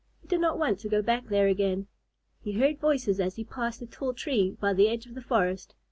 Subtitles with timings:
[0.19, 1.85] He did not want to go back there again.
[2.43, 5.75] He heard voices as he passed a tall tree by the edge of the forest.